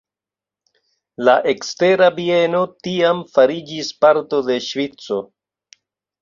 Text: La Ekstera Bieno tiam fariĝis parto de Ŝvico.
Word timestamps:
La 1.27 1.35
Ekstera 1.51 2.07
Bieno 2.15 2.61
tiam 2.87 3.21
fariĝis 3.37 3.93
parto 4.07 4.41
de 4.49 4.57
Ŝvico. 4.71 5.21